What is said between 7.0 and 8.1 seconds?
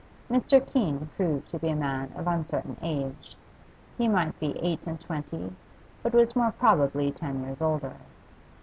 ten years older.